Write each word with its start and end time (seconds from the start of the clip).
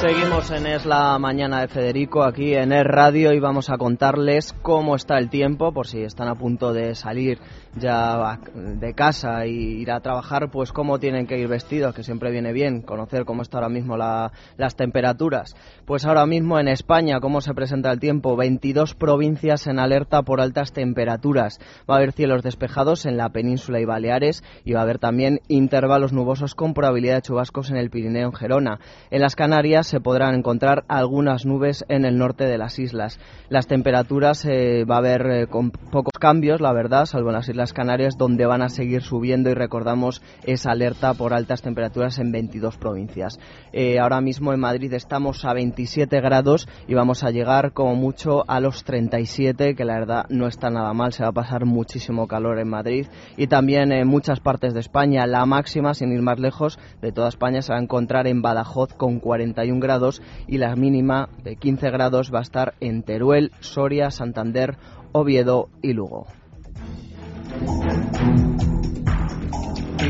Seguimos 0.00 0.50
en 0.50 0.66
Es 0.66 0.84
la 0.84 1.18
Mañana 1.18 1.62
de 1.62 1.68
Federico, 1.68 2.22
aquí 2.22 2.52
en 2.52 2.70
Es 2.70 2.84
Radio, 2.84 3.32
y 3.32 3.40
vamos 3.40 3.70
a 3.70 3.78
contarles 3.78 4.52
cómo 4.60 4.94
está 4.94 5.16
el 5.16 5.30
tiempo, 5.30 5.72
por 5.72 5.86
si 5.86 6.02
están 6.02 6.28
a 6.28 6.34
punto 6.34 6.74
de 6.74 6.94
salir 6.94 7.38
ya 7.78 8.38
de 8.54 8.94
casa 8.94 9.46
y 9.46 9.80
ir 9.80 9.90
a 9.90 10.00
trabajar, 10.00 10.50
pues 10.50 10.72
cómo 10.72 10.98
tienen 10.98 11.26
que 11.26 11.38
ir 11.38 11.48
vestidos, 11.48 11.94
que 11.94 12.02
siempre 12.02 12.30
viene 12.30 12.52
bien 12.52 12.82
conocer 12.82 13.24
cómo 13.24 13.40
está 13.40 13.58
ahora 13.58 13.70
mismo 13.70 13.96
las 13.96 14.76
temperaturas. 14.76 15.54
Pues 15.86 16.04
ahora 16.04 16.26
mismo 16.26 16.58
en 16.58 16.68
España, 16.68 17.20
¿cómo 17.20 17.40
se 17.40 17.54
presenta 17.54 17.90
el 17.90 17.98
tiempo? 17.98 18.36
22 18.36 18.94
provincias 18.94 19.66
en 19.66 19.78
alerta 19.78 20.22
por 20.22 20.42
altas 20.42 20.72
temperaturas. 20.72 21.58
Va 21.88 21.94
a 21.94 21.98
haber 21.98 22.12
cielos 22.12 22.42
despejados 22.42 23.06
en 23.06 23.16
la 23.16 23.30
península 23.30 23.80
y 23.80 23.86
Baleares 23.86 24.44
y 24.64 24.72
va 24.72 24.80
a 24.80 24.82
haber 24.82 24.98
también 24.98 25.40
intervalos 25.48 26.12
nubosos 26.12 26.54
con 26.54 26.74
probabilidad 26.74 27.16
de 27.16 27.22
chubascos 27.22 27.70
en 27.70 27.76
el 27.76 27.90
Pirineo 27.90 28.26
en 28.26 28.34
Gerona. 28.34 28.78
En 29.10 29.20
las 29.20 29.36
Canarias 29.36 29.85
se 29.86 30.00
podrán 30.00 30.34
encontrar 30.34 30.84
algunas 30.88 31.46
nubes 31.46 31.84
en 31.88 32.04
el 32.04 32.18
norte 32.18 32.44
de 32.44 32.58
las 32.58 32.78
islas. 32.78 33.18
Las 33.48 33.66
temperaturas 33.66 34.44
eh, 34.44 34.84
va 34.84 34.96
a 34.96 34.98
haber 34.98 35.26
eh, 35.26 35.46
con 35.46 35.70
pocos 35.70 36.12
cambios, 36.18 36.60
la 36.60 36.72
verdad, 36.72 37.06
salvo 37.06 37.28
en 37.28 37.36
las 37.36 37.48
Islas 37.48 37.72
Canarias, 37.72 38.18
donde 38.18 38.46
van 38.46 38.62
a 38.62 38.68
seguir 38.68 39.02
subiendo 39.02 39.50
y 39.50 39.54
recordamos 39.54 40.22
esa 40.44 40.72
alerta 40.72 41.14
por 41.14 41.32
altas 41.32 41.62
temperaturas 41.62 42.18
en 42.18 42.32
22 42.32 42.76
provincias. 42.76 43.38
Eh, 43.72 43.98
ahora 43.98 44.20
mismo 44.20 44.52
en 44.52 44.60
Madrid 44.60 44.92
estamos 44.92 45.44
a 45.44 45.54
27 45.54 46.20
grados 46.20 46.68
y 46.88 46.94
vamos 46.94 47.22
a 47.22 47.30
llegar 47.30 47.72
como 47.72 47.94
mucho 47.94 48.44
a 48.48 48.60
los 48.60 48.84
37, 48.84 49.74
que 49.74 49.84
la 49.84 49.98
verdad 49.98 50.26
no 50.28 50.46
está 50.48 50.70
nada 50.70 50.92
mal, 50.92 51.12
se 51.12 51.22
va 51.22 51.28
a 51.28 51.32
pasar 51.32 51.64
muchísimo 51.64 52.26
calor 52.26 52.58
en 52.58 52.68
Madrid 52.68 53.06
y 53.36 53.46
también 53.46 53.92
en 53.92 54.08
muchas 54.08 54.40
partes 54.40 54.74
de 54.74 54.80
España. 54.80 55.26
La 55.26 55.46
máxima, 55.46 55.94
sin 55.94 56.12
ir 56.12 56.22
más 56.22 56.40
lejos, 56.40 56.78
de 57.00 57.12
toda 57.12 57.28
España 57.28 57.62
se 57.62 57.72
va 57.72 57.78
a 57.78 57.82
encontrar 57.82 58.26
en 58.26 58.42
Badajoz 58.42 58.92
con 58.94 59.20
41 59.20 59.75
grados 59.80 60.22
y 60.46 60.58
la 60.58 60.74
mínima 60.76 61.28
de 61.42 61.56
15 61.56 61.90
grados 61.90 62.32
va 62.32 62.40
a 62.40 62.42
estar 62.42 62.74
en 62.80 63.02
Teruel, 63.02 63.52
Soria, 63.60 64.10
Santander, 64.10 64.76
Oviedo 65.12 65.68
y 65.82 65.92
Lugo. 65.92 66.26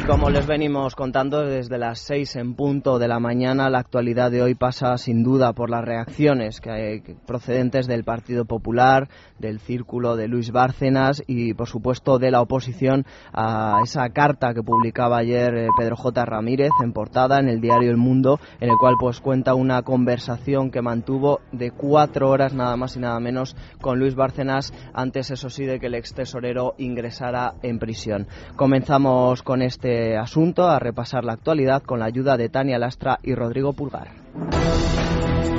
Como 0.06 0.30
les 0.30 0.46
venimos 0.46 0.94
contando 0.94 1.44
desde 1.44 1.78
las 1.78 1.98
seis 1.98 2.36
en 2.36 2.54
punto 2.54 3.00
de 3.00 3.08
la 3.08 3.18
mañana, 3.18 3.68
la 3.68 3.80
actualidad 3.80 4.30
de 4.30 4.40
hoy 4.40 4.54
pasa 4.54 4.96
sin 4.98 5.24
duda 5.24 5.52
por 5.52 5.68
las 5.68 5.84
reacciones 5.84 6.60
que 6.60 6.70
hay, 6.70 7.00
procedentes 7.26 7.88
del 7.88 8.04
Partido 8.04 8.44
Popular, 8.44 9.08
del 9.40 9.58
círculo 9.58 10.14
de 10.14 10.28
Luis 10.28 10.52
Bárcenas 10.52 11.24
y, 11.26 11.54
por 11.54 11.66
supuesto, 11.66 12.20
de 12.20 12.30
la 12.30 12.40
oposición 12.40 13.04
a 13.32 13.80
esa 13.82 14.08
carta 14.10 14.54
que 14.54 14.62
publicaba 14.62 15.18
ayer 15.18 15.56
eh, 15.56 15.68
Pedro 15.76 15.96
J. 15.96 16.24
Ramírez 16.24 16.70
en 16.84 16.92
portada 16.92 17.40
en 17.40 17.48
el 17.48 17.60
diario 17.60 17.90
El 17.90 17.96
Mundo, 17.96 18.38
en 18.60 18.70
el 18.70 18.76
cual 18.78 18.94
pues 19.00 19.20
cuenta 19.20 19.56
una 19.56 19.82
conversación 19.82 20.70
que 20.70 20.82
mantuvo 20.82 21.40
de 21.50 21.72
cuatro 21.72 22.30
horas 22.30 22.54
nada 22.54 22.76
más 22.76 22.96
y 22.96 23.00
nada 23.00 23.18
menos 23.18 23.56
con 23.80 23.98
Luis 23.98 24.14
Bárcenas 24.14 24.72
antes, 24.94 25.32
eso 25.32 25.50
sí, 25.50 25.64
de 25.64 25.80
que 25.80 25.86
el 25.86 25.96
ex 25.96 26.14
tesorero 26.14 26.74
ingresara 26.78 27.54
en 27.62 27.80
prisión. 27.80 28.28
Comenzamos 28.54 29.42
con 29.42 29.62
este 29.62 29.95
asunto, 30.16 30.68
a 30.68 30.78
repasar 30.78 31.24
la 31.24 31.32
actualidad 31.32 31.82
con 31.82 31.98
la 31.98 32.06
ayuda 32.06 32.36
de 32.36 32.48
Tania 32.48 32.78
Lastra 32.78 33.18
y 33.22 33.34
Rodrigo 33.34 33.72
Pulgar. 33.72 34.08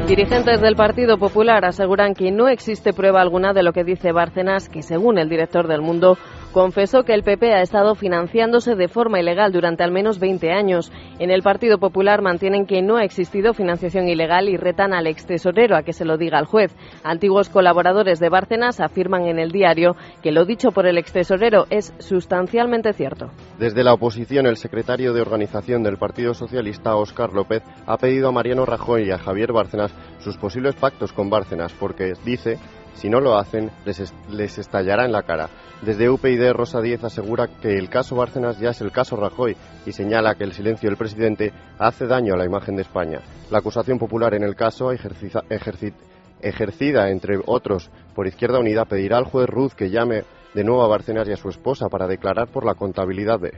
Dirigentes 0.08 0.62
del 0.62 0.78
Partido 0.78 1.18
Popular 1.18 1.66
aseguran 1.66 2.14
que 2.14 2.32
no 2.32 2.48
existe 2.48 2.94
prueba 2.94 3.20
alguna 3.20 3.52
de 3.52 3.62
lo 3.62 3.74
que 3.74 3.84
dice 3.84 4.14
Bárcenas, 4.14 4.70
que 4.70 4.81
según 4.81 5.18
el 5.18 5.28
director 5.28 5.68
del 5.68 5.81
Mundo 5.81 6.18
confesó 6.57 7.03
que 7.03 7.13
el 7.13 7.22
PP 7.22 7.53
ha 7.53 7.62
estado 7.62 7.94
financiándose 7.94 8.73
de 8.73 8.88
forma 8.88 9.19
ilegal 9.19 9.51
durante 9.51 9.84
al 9.84 9.91
menos 9.91 10.18
20 10.18 10.51
años. 10.51 10.91
En 11.19 11.29
el 11.29 11.44
Partido 11.44 11.78
Popular 11.78 12.23
mantienen 12.23 12.66
que 12.66 12.81
no 12.81 12.97
ha 12.97 13.03
existido 13.03 13.53
financiación 13.53 14.07
ilegal 14.07 14.50
y 14.50 14.57
retan 14.57 14.91
al 14.91 15.06
ex 15.06 15.28
tesorero 15.28 15.78
a 15.78 15.84
que 15.84 15.94
se 15.94 16.03
lo 16.03 16.17
diga 16.17 16.40
al 16.40 16.47
juez. 16.47 16.75
Antiguos 17.03 17.50
colaboradores 17.50 18.19
de 18.19 18.29
Bárcenas 18.29 18.79
afirman 18.79 19.28
en 19.28 19.38
el 19.38 19.51
diario 19.51 19.96
que 20.23 20.31
lo 20.31 20.46
dicho 20.46 20.72
por 20.72 20.88
el 20.88 20.97
ex 20.97 21.13
tesorero 21.13 21.67
es 21.69 21.94
sustancialmente 22.00 22.91
cierto. 22.91 23.29
Desde 23.59 23.84
la 23.84 23.94
oposición, 23.94 24.47
el 24.47 24.57
secretario 24.57 25.13
de 25.13 25.22
organización 25.22 25.84
del 25.84 25.97
Partido 25.97 26.34
Socialista, 26.34 26.96
Óscar 26.96 27.34
López, 27.34 27.62
ha 27.85 27.97
pedido 27.97 28.29
a 28.29 28.31
Mariano 28.31 28.66
Rajoy 28.66 29.03
y 29.03 29.12
a 29.12 29.19
Javier 29.19 29.53
Bárcenas 29.53 29.94
sus 30.17 30.38
posibles 30.38 30.73
pactos 30.73 31.13
con 31.13 31.29
Bárcenas 31.29 31.72
porque, 31.73 32.13
dice, 32.25 32.57
si 32.96 33.09
no 33.09 33.19
lo 33.19 33.38
hacen, 33.38 33.69
les, 33.85 34.12
les 34.31 34.57
estallará 34.57 35.06
en 35.06 35.12
la 35.12 35.22
cara. 35.22 35.50
Desde 35.82 36.10
UPyD, 36.10 36.54
Rosa 36.54 36.82
Díez 36.82 37.04
asegura 37.04 37.48
que 37.48 37.78
el 37.78 37.90
caso 37.90 38.16
Bárcenas 38.16 38.60
ya 38.60 38.72
es 38.72 38.82
el 38.82 38.92
caso 38.92 39.16
Rajoy 39.16 39.56
y 39.86 39.92
señala 39.92 40.34
que 40.34 40.44
el 40.44 40.54
silencio 40.54 40.90
del 40.90 40.98
presidente 40.98 41.54
hace 41.78 42.08
daño 42.08 42.34
a 42.34 42.38
la 42.38 42.46
imagen 42.46 42.76
de 42.76 42.82
España. 42.82 43.22
La 43.52 43.60
acusación 43.60 44.00
popular 44.00 44.34
en 44.34 44.44
el 44.44 44.56
caso, 44.56 44.92
ejercida 44.92 47.10
entre 47.10 47.40
otros 47.46 47.92
por 48.16 48.26
Izquierda 48.26 48.60
Unida, 48.60 48.86
pedirá 48.86 49.18
al 49.18 49.26
juez 49.26 49.48
Ruz 49.48 49.76
que 49.76 49.92
llame 49.92 50.24
de 50.56 50.64
nuevo 50.64 50.84
a 50.84 50.88
Bárcenas 50.88 51.30
y 51.30 51.34
a 51.34 51.38
su 51.38 51.50
esposa 51.50 51.90
para 51.90 52.08
declarar 52.08 52.48
por 52.48 52.66
la 52.66 52.74
contabilidad 52.74 53.40
de 53.40 53.54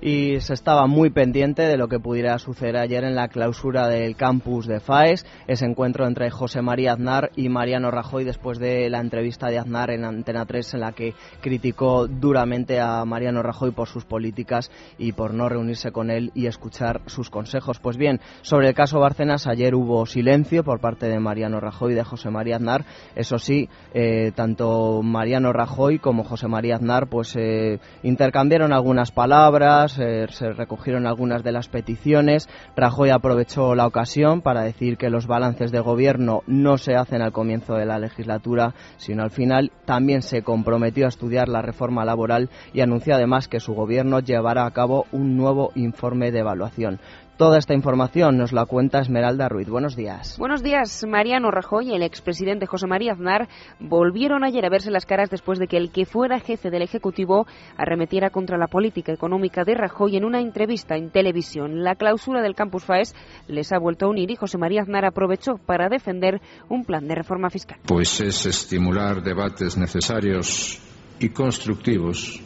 y 0.00 0.40
se 0.40 0.54
estaba 0.54 0.86
muy 0.86 1.10
pendiente 1.10 1.62
de 1.62 1.76
lo 1.76 1.88
que 1.88 2.00
pudiera 2.00 2.38
suceder 2.38 2.76
ayer 2.76 3.04
en 3.04 3.14
la 3.14 3.28
clausura 3.28 3.88
del 3.88 4.16
campus 4.16 4.66
de 4.66 4.80
FAES, 4.80 5.26
ese 5.46 5.66
encuentro 5.66 6.06
entre 6.06 6.30
José 6.30 6.62
María 6.62 6.92
Aznar 6.92 7.30
y 7.36 7.48
Mariano 7.48 7.90
Rajoy 7.90 8.24
después 8.24 8.58
de 8.58 8.88
la 8.88 9.00
entrevista 9.00 9.48
de 9.48 9.58
Aznar 9.58 9.90
en 9.90 10.04
Antena 10.04 10.46
3 10.46 10.74
en 10.74 10.80
la 10.80 10.92
que 10.92 11.14
criticó 11.40 12.06
duramente 12.06 12.80
a 12.80 13.04
Mariano 13.04 13.42
Rajoy 13.42 13.72
por 13.72 13.88
sus 13.88 14.04
políticas 14.04 14.70
y 14.98 15.12
por 15.12 15.34
no 15.34 15.48
reunirse 15.48 15.92
con 15.92 16.10
él 16.10 16.30
y 16.34 16.46
escuchar 16.46 17.02
sus 17.06 17.28
consejos. 17.28 17.78
Pues 17.78 17.96
bien, 17.96 18.20
sobre 18.42 18.68
el 18.68 18.74
caso 18.74 19.00
Bárcenas 19.00 19.46
ayer 19.46 19.74
hubo 19.74 20.06
silencio 20.06 20.64
por 20.64 20.80
parte 20.80 21.06
de 21.06 21.20
Mariano 21.20 21.60
Rajoy 21.60 21.92
y 21.92 21.96
de 21.96 22.04
José 22.04 22.30
María 22.30 22.56
Aznar. 22.56 22.84
Eso 23.14 23.38
sí, 23.38 23.68
eh, 23.92 24.32
tanto 24.34 25.02
Mariano 25.02 25.52
Rajoy 25.52 25.98
como 25.98 26.24
José 26.24 26.48
María 26.48 26.76
Aznar 26.76 27.08
pues 27.08 27.34
eh, 27.36 27.78
intercambiaron 28.02 28.72
algunas 28.72 29.10
palabras 29.10 29.89
se 29.90 30.52
recogieron 30.52 31.06
algunas 31.06 31.42
de 31.42 31.52
las 31.52 31.68
peticiones. 31.68 32.48
Rajoy 32.76 33.10
aprovechó 33.10 33.74
la 33.74 33.86
ocasión 33.86 34.42
para 34.42 34.62
decir 34.62 34.96
que 34.96 35.10
los 35.10 35.26
balances 35.26 35.72
de 35.72 35.80
gobierno 35.80 36.42
no 36.46 36.78
se 36.78 36.94
hacen 36.94 37.22
al 37.22 37.32
comienzo 37.32 37.74
de 37.74 37.86
la 37.86 37.98
legislatura, 37.98 38.74
sino 38.96 39.22
al 39.22 39.30
final. 39.30 39.72
También 39.84 40.22
se 40.22 40.42
comprometió 40.42 41.06
a 41.06 41.08
estudiar 41.08 41.48
la 41.48 41.62
reforma 41.62 42.04
laboral 42.04 42.50
y 42.72 42.80
anunció 42.80 43.14
además 43.14 43.48
que 43.48 43.60
su 43.60 43.74
gobierno 43.74 44.20
llevará 44.20 44.66
a 44.66 44.70
cabo 44.72 45.06
un 45.12 45.36
nuevo 45.36 45.70
informe 45.74 46.30
de 46.30 46.40
evaluación. 46.40 47.00
Toda 47.40 47.56
esta 47.56 47.72
información 47.72 48.36
nos 48.36 48.52
la 48.52 48.66
cuenta 48.66 49.00
Esmeralda 49.00 49.48
Ruiz. 49.48 49.66
Buenos 49.66 49.96
días. 49.96 50.36
Buenos 50.38 50.62
días. 50.62 51.06
Mariano 51.08 51.50
Rajoy 51.50 51.88
y 51.88 51.94
el 51.94 52.02
expresidente 52.02 52.66
José 52.66 52.86
María 52.86 53.12
Aznar 53.12 53.48
volvieron 53.78 54.44
ayer 54.44 54.62
a 54.66 54.68
verse 54.68 54.90
las 54.90 55.06
caras 55.06 55.30
después 55.30 55.58
de 55.58 55.66
que 55.66 55.78
el 55.78 55.90
que 55.90 56.04
fuera 56.04 56.38
jefe 56.38 56.68
del 56.68 56.82
Ejecutivo 56.82 57.46
arremetiera 57.78 58.28
contra 58.28 58.58
la 58.58 58.66
política 58.66 59.14
económica 59.14 59.64
de 59.64 59.74
Rajoy 59.74 60.18
en 60.18 60.26
una 60.26 60.42
entrevista 60.42 60.96
en 60.98 61.08
televisión. 61.08 61.82
La 61.82 61.94
clausura 61.94 62.42
del 62.42 62.54
Campus 62.54 62.84
FAES 62.84 63.14
les 63.48 63.72
ha 63.72 63.78
vuelto 63.78 64.04
a 64.04 64.10
unir 64.10 64.30
y 64.30 64.36
José 64.36 64.58
María 64.58 64.82
Aznar 64.82 65.06
aprovechó 65.06 65.56
para 65.64 65.88
defender 65.88 66.42
un 66.68 66.84
plan 66.84 67.08
de 67.08 67.14
reforma 67.14 67.48
fiscal. 67.48 67.78
Pues 67.86 68.20
es 68.20 68.44
estimular 68.44 69.22
debates 69.22 69.78
necesarios 69.78 70.78
y 71.18 71.30
constructivos 71.30 72.38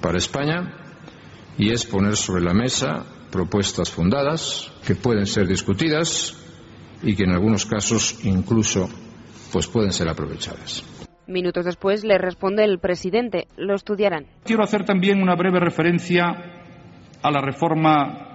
para 0.00 0.16
España 0.16 0.72
y 1.58 1.70
es 1.70 1.84
poner 1.84 2.16
sobre 2.16 2.40
la 2.40 2.54
mesa 2.54 3.04
propuestas 3.32 3.90
fundadas 3.90 4.70
que 4.86 4.94
pueden 4.94 5.26
ser 5.26 5.48
discutidas 5.48 6.36
y 7.02 7.16
que 7.16 7.24
en 7.24 7.30
algunos 7.30 7.66
casos 7.66 8.24
incluso 8.24 8.88
pues 9.52 9.66
pueden 9.66 9.90
ser 9.92 10.08
aprovechadas. 10.08 10.84
Minutos 11.26 11.64
después 11.64 12.04
le 12.04 12.18
responde 12.18 12.64
el 12.64 12.78
presidente. 12.78 13.48
Lo 13.56 13.74
estudiarán. 13.74 14.26
Quiero 14.44 14.62
hacer 14.62 14.84
también 14.84 15.20
una 15.20 15.34
breve 15.34 15.58
referencia 15.60 16.24
a 17.22 17.30
la 17.30 17.40
reforma 17.40 18.28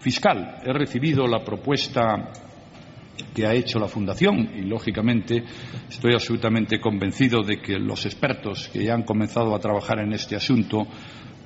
fiscal. 0.00 0.60
He 0.64 0.72
recibido 0.72 1.26
la 1.26 1.42
propuesta 1.44 2.32
que 3.34 3.46
ha 3.46 3.54
hecho 3.54 3.78
la 3.78 3.88
Fundación 3.88 4.50
y, 4.54 4.62
lógicamente, 4.62 5.44
estoy 5.88 6.14
absolutamente 6.14 6.80
convencido 6.80 7.42
de 7.42 7.60
que 7.60 7.78
los 7.78 8.06
expertos 8.06 8.68
que 8.72 8.84
ya 8.84 8.94
han 8.94 9.04
comenzado 9.04 9.54
a 9.54 9.60
trabajar 9.60 10.00
en 10.00 10.12
este 10.12 10.36
asunto 10.36 10.86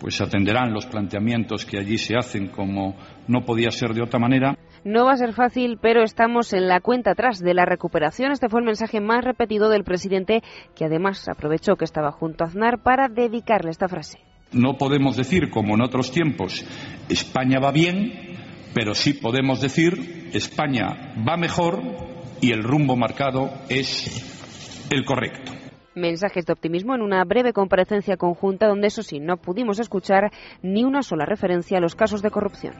pues 0.01 0.21
atenderán 0.21 0.73
los 0.73 0.87
planteamientos 0.87 1.67
que 1.67 1.79
allí 1.79 1.99
se 1.99 2.17
hacen 2.17 2.49
como 2.49 2.97
no 3.29 3.45
podía 3.45 3.71
ser 3.71 3.93
de 3.93 4.03
otra 4.03 4.19
manera. 4.19 4.57
No 4.83 5.05
va 5.05 5.13
a 5.13 5.17
ser 5.17 5.35
fácil, 5.35 5.79
pero 5.81 6.03
estamos 6.03 6.55
en 6.55 6.67
la 6.67 6.81
cuenta 6.81 7.11
atrás 7.11 7.39
de 7.39 7.53
la 7.53 7.67
recuperación. 7.67 8.33
Este 8.33 8.49
fue 8.49 8.61
el 8.61 8.67
mensaje 8.67 9.01
más 9.01 9.23
repetido 9.23 9.69
del 9.69 9.85
presidente, 9.85 10.43
que 10.75 10.87
además 10.87 11.29
aprovechó 11.29 11.77
que 11.77 11.85
estaba 11.85 12.13
junto 12.13 12.45
a 12.45 12.47
Aznar 12.47 12.83
para 12.83 13.09
dedicarle 13.09 13.71
esta 13.71 13.89
frase. 13.89 14.19
No 14.53 14.79
podemos 14.79 15.17
decir, 15.17 15.51
como 15.51 15.75
en 15.75 15.83
otros 15.83 16.11
tiempos, 16.11 16.65
España 17.09 17.61
va 17.61 17.71
bien, 17.71 18.30
pero 18.75 18.95
sí 18.95 19.15
podemos 19.15 19.61
decir 19.61 20.31
España 20.33 21.15
va 21.27 21.37
mejor 21.37 21.83
y 22.41 22.53
el 22.53 22.63
rumbo 22.63 22.97
marcado 22.97 23.51
es 23.69 24.89
el 24.91 25.05
correcto. 25.05 25.53
Mensajes 25.95 26.47
de 26.47 26.53
optimismo 26.53 26.95
en 26.95 27.03
una 27.03 27.25
breve 27.25 27.53
comparecencia 27.53 28.17
conjunta 28.17 28.69
donde, 28.69 28.87
eso 28.87 29.03
sí, 29.03 29.19
no 29.19 29.39
pudimos 29.39 29.81
escuchar 29.81 30.31
ni 30.63 30.85
una 30.85 31.03
sola 31.03 31.27
referencia 31.27 31.79
a 31.79 31.81
los 31.81 31.97
casos 31.97 32.23
de 32.23 32.31
corrupción. 32.31 32.75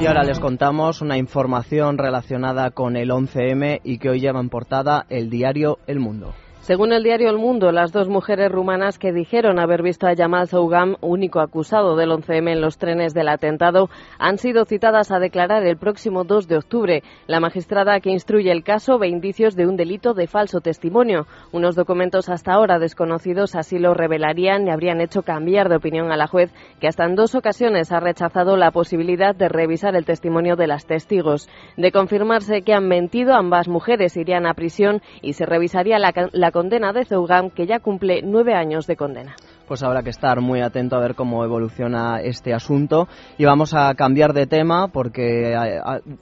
Y 0.00 0.06
ahora 0.06 0.22
les 0.22 0.38
contamos 0.38 1.02
una 1.02 1.18
información 1.18 1.98
relacionada 1.98 2.70
con 2.70 2.96
el 2.96 3.10
11M 3.10 3.80
y 3.82 3.98
que 3.98 4.08
hoy 4.08 4.20
lleva 4.20 4.38
en 4.40 4.48
portada 4.48 5.06
el 5.08 5.28
diario 5.28 5.78
El 5.88 5.98
Mundo. 5.98 6.34
Según 6.68 6.92
el 6.92 7.02
diario 7.02 7.30
El 7.30 7.38
Mundo, 7.38 7.72
las 7.72 7.92
dos 7.92 8.10
mujeres 8.10 8.52
rumanas 8.52 8.98
que 8.98 9.10
dijeron 9.10 9.58
haber 9.58 9.82
visto 9.82 10.06
a 10.06 10.12
Yamal 10.12 10.48
Zougam, 10.48 10.96
único 11.00 11.40
acusado 11.40 11.96
del 11.96 12.10
11M 12.10 12.52
en 12.52 12.60
los 12.60 12.76
trenes 12.76 13.14
del 13.14 13.30
atentado, 13.30 13.88
han 14.18 14.36
sido 14.36 14.66
citadas 14.66 15.10
a 15.10 15.18
declarar 15.18 15.64
el 15.64 15.78
próximo 15.78 16.24
2 16.24 16.46
de 16.46 16.58
octubre. 16.58 17.02
La 17.26 17.40
magistrada 17.40 18.00
que 18.00 18.10
instruye 18.10 18.52
el 18.52 18.64
caso 18.64 18.98
ve 18.98 19.08
indicios 19.08 19.56
de 19.56 19.66
un 19.66 19.78
delito 19.78 20.12
de 20.12 20.26
falso 20.26 20.60
testimonio. 20.60 21.26
Unos 21.52 21.74
documentos 21.74 22.28
hasta 22.28 22.52
ahora 22.52 22.78
desconocidos 22.78 23.54
así 23.54 23.78
lo 23.78 23.94
revelarían 23.94 24.66
y 24.66 24.70
habrían 24.70 25.00
hecho 25.00 25.22
cambiar 25.22 25.70
de 25.70 25.76
opinión 25.76 26.12
a 26.12 26.18
la 26.18 26.26
juez, 26.26 26.52
que 26.80 26.88
hasta 26.88 27.06
en 27.06 27.14
dos 27.14 27.34
ocasiones 27.34 27.92
ha 27.92 28.00
rechazado 28.00 28.58
la 28.58 28.72
posibilidad 28.72 29.34
de 29.34 29.48
revisar 29.48 29.96
el 29.96 30.04
testimonio 30.04 30.54
de 30.54 30.66
las 30.66 30.84
testigos. 30.84 31.48
De 31.78 31.92
confirmarse 31.92 32.60
que 32.60 32.74
han 32.74 32.88
mentido, 32.88 33.32
ambas 33.32 33.68
mujeres 33.68 34.18
irían 34.18 34.44
a 34.44 34.52
prisión 34.52 35.00
y 35.22 35.32
se 35.32 35.46
revisaría 35.46 35.98
la, 35.98 36.12
la 36.32 36.57
condena 36.58 36.92
de 36.92 37.04
Zeugam, 37.04 37.50
que 37.50 37.68
ya 37.68 37.78
cumple 37.78 38.20
nueve 38.20 38.52
años 38.52 38.88
de 38.88 38.96
condena 38.96 39.36
pues 39.68 39.82
habrá 39.82 40.02
que 40.02 40.10
estar 40.10 40.40
muy 40.40 40.62
atento 40.62 40.96
a 40.96 41.00
ver 41.00 41.14
cómo 41.14 41.44
evoluciona 41.44 42.20
este 42.20 42.54
asunto. 42.54 43.06
Y 43.36 43.44
vamos 43.44 43.74
a 43.74 43.94
cambiar 43.94 44.32
de 44.32 44.46
tema 44.46 44.88
porque 44.88 45.54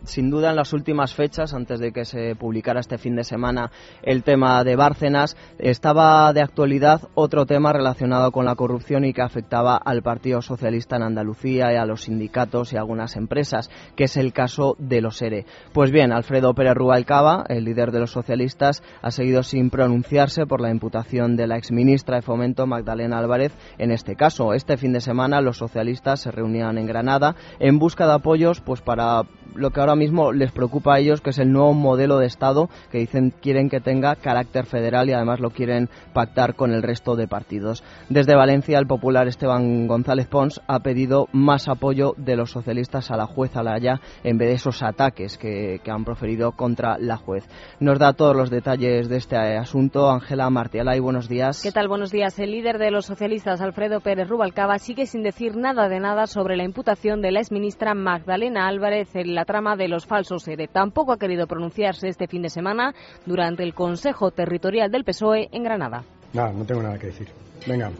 sin 0.03 0.31
duda 0.31 0.51
en 0.51 0.57
las 0.57 0.73
últimas 0.73 1.15
fechas, 1.15 1.55
antes 1.55 1.79
de 1.79 1.93
que 1.93 2.05
se 2.05 2.35
publicara 2.35 2.81
este 2.81 2.99
fin 2.99 3.15
de 3.17 3.25
semana 3.25 3.71
el 4.03 4.23
tema 4.25 4.65
de 4.65 4.77
Bárcenas, 4.77 5.37
estaba 5.59 6.33
de 6.33 6.43
actualidad 6.43 7.03
otro 7.15 7.47
tema 7.47 7.73
relacionado 7.73 8.33
con 8.33 8.45
la 8.45 8.57
corrupción 8.57 9.05
y 9.05 9.13
que 9.13 9.23
afectaba 9.23 9.77
al 9.77 10.03
Partido 10.03 10.43
Socialista 10.43 10.97
en 10.97 11.03
Andalucía 11.03 11.73
y 11.73 11.77
a 11.77 11.87
los 11.87 12.03
sindicatos 12.03 12.73
y 12.73 12.77
algunas 12.77 13.17
empresas, 13.17 13.71
que 13.95 14.05
es 14.05 14.17
el 14.17 14.33
caso 14.33 14.75
de 14.79 15.01
los 15.01 15.23
ERE. 15.23 15.47
Pues 15.73 15.91
bien, 15.93 16.13
Alfredo 16.13 16.55
Pérez 16.55 16.75
Rubalcaba, 16.75 17.45
el 17.49 17.65
líder 17.65 17.93
de 17.93 18.01
los 18.01 18.11
socialistas, 18.11 18.83
ha 19.03 19.11
seguido 19.11 19.43
sin 19.43 19.71
pronunciarse 19.71 20.47
por 20.47 20.61
la 20.61 20.71
imputación 20.71 21.37
de 21.37 21.47
la 21.47 21.57
exministra 21.57 22.17
de 22.17 22.23
Fomento, 22.23 22.67
Magdalena 22.67 23.19
Álvarez, 23.19 23.36
en 23.79 23.91
este 23.91 24.17
caso. 24.17 24.55
Este 24.55 24.77
fin 24.77 24.93
de 24.93 25.01
semana 25.01 25.41
los 25.41 25.59
socialistas 25.59 26.21
se 26.21 26.31
reunían 26.31 26.79
en 26.79 26.87
Granada 26.87 27.37
en 27.59 27.79
busca 27.79 28.07
de 28.07 28.15
apoyos 28.15 28.61
pues 28.61 28.81
para 28.81 29.23
lo 29.55 29.71
que 29.71 29.81
ahora 29.81 29.97
mismo 29.97 30.33
les 30.33 30.53
preocupa 30.53 30.95
a 30.95 30.99
ellos, 30.99 31.21
que 31.21 31.31
es 31.31 31.39
el 31.39 31.53
nuevo 31.53 31.73
modelo 31.73 32.19
de 32.19 32.27
Estado 32.27 32.69
que 32.91 32.99
dicen 32.99 33.33
quieren 33.41 33.71
que 33.71 33.81
tenga 33.81 34.17
carácter 34.17 34.67
federal 34.67 35.09
y 35.09 35.13
además 35.13 35.41
lo 35.41 35.51
quieren 35.51 35.89
pactar 36.13 36.55
con 36.55 36.73
el 36.73 36.83
resto 36.83 37.17
de 37.17 37.29
partidos. 37.29 37.83
Desde 38.09 38.37
Valencia, 38.37 38.79
el 38.79 38.87
popular 38.87 39.29
Esteban 39.29 39.87
González 39.87 40.27
Pons 40.27 40.61
ha 40.67 40.81
pedido 40.81 41.29
más 41.33 41.69
apoyo 41.69 42.15
de 42.17 42.37
los 42.37 42.51
socialistas 42.51 43.11
a 43.11 43.17
la 43.17 43.27
juez 43.27 43.57
Alaya 43.57 44.01
en 44.25 44.39
vez 44.39 44.49
de 44.49 44.55
esos 44.55 44.83
ataques 44.83 45.39
que, 45.39 45.81
que 45.83 45.91
han 45.91 46.05
proferido 46.05 46.53
contra 46.53 46.99
la 46.99 47.17
juez. 47.17 47.45
Nos 47.81 47.99
da 47.99 48.13
todos 48.13 48.37
los 48.37 48.51
detalles 48.51 49.09
de 49.09 49.17
este 49.17 49.37
asunto 49.37 50.11
Ángela 50.11 50.51
Martialay. 50.51 51.01
Buenos 51.01 51.29
días. 51.29 51.63
¿Qué 51.63 51.73
tal? 51.73 51.89
Buenos 51.89 52.11
días. 52.11 52.39
El 52.39 52.51
líder 52.51 52.79
de 52.79 52.91
los 52.91 53.11
socialistas, 53.27 53.61
Alfredo 53.61 53.99
Pérez 53.99 54.29
Rubalcaba, 54.29 54.79
sigue 54.79 55.05
sin 55.05 55.25
decir 55.25 55.57
nada 55.57 55.89
de 55.89 55.99
nada 55.99 56.29
sobre 56.29 56.57
la 56.57 56.63
imputación 56.63 57.21
de 57.21 57.33
la 57.33 57.41
exministra 57.41 57.93
Magdalena 57.93 58.69
Álvarez 58.69 59.09
en 59.17 59.35
la 59.35 59.45
trama 59.45 59.75
de 59.75 59.89
los 59.89 60.07
falsos 60.07 60.47
ERE. 60.47 60.69
Tampoco 60.69 61.13
ha 61.13 61.19
querido 61.19 61.49
pronunciarse 61.49 62.07
este 62.07 62.29
fin 62.29 62.43
de 62.43 62.51
semana 62.51 62.95
durante 63.25 63.65
el 63.65 63.75
Consejo 63.75 64.31
Territorial 64.31 64.93
del 64.93 65.03
PSOE 65.03 65.49
en 65.51 65.65
Granada. 65.65 66.05
Nada, 66.35 66.53
no 66.53 66.65
tengo 66.65 66.83
nada 66.83 67.01
que 67.01 67.09
decir. 67.09 67.27
Venga, 67.67 67.91